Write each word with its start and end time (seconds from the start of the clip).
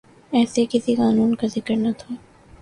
ایسے 0.31 0.65
کسی 0.69 0.95
قانون 0.95 1.35
کا 1.35 1.47
ذکر 1.47 1.75
نہ 1.75 1.91
تھا۔ 1.97 2.15